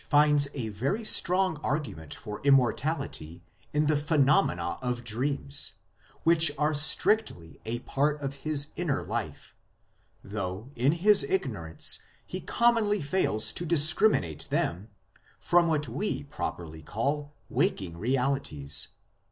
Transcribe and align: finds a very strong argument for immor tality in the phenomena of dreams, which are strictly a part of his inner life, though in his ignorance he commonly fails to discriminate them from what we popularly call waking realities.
finds 0.09 0.47
a 0.55 0.67
very 0.69 1.03
strong 1.05 1.57
argument 1.57 2.11
for 2.11 2.41
immor 2.41 2.75
tality 2.75 3.41
in 3.71 3.85
the 3.85 3.95
phenomena 3.95 4.79
of 4.81 5.03
dreams, 5.03 5.73
which 6.23 6.51
are 6.57 6.73
strictly 6.73 7.61
a 7.65 7.77
part 7.81 8.19
of 8.19 8.37
his 8.37 8.71
inner 8.75 9.03
life, 9.03 9.55
though 10.23 10.71
in 10.75 10.91
his 10.91 11.23
ignorance 11.25 11.99
he 12.25 12.41
commonly 12.41 12.99
fails 12.99 13.53
to 13.53 13.63
discriminate 13.63 14.47
them 14.49 14.89
from 15.39 15.67
what 15.67 15.87
we 15.87 16.23
popularly 16.23 16.81
call 16.81 17.35
waking 17.47 17.95
realities. 17.95 18.87